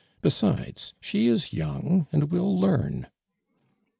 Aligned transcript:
Besides, 0.23 0.93
she 0.99 1.27
is 1.27 1.53
young 1.53 2.07
and 2.11 2.31
will 2.31 2.59
learn." 2.59 3.05